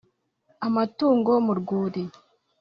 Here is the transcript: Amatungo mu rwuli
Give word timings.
Amatungo 0.67 1.31
mu 1.45 1.53
rwuli 1.59 2.03